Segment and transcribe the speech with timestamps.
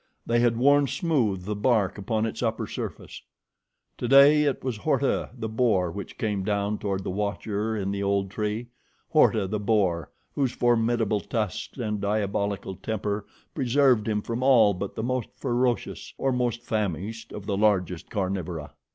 [0.25, 3.21] They had worn smooth the bark upon its upper surface.
[3.99, 8.31] Today it was Horta, the boar, which came down toward the watcher in the old
[8.31, 8.69] tree
[9.11, 15.03] Horta, the boar, whose formidable tusks and diabolical temper preserved him from all but the
[15.03, 18.73] most ferocious or most famished of the largest carnivora.